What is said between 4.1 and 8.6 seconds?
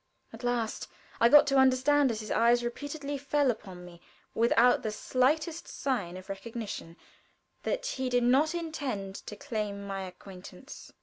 without the slightest sign of recognition, that he did not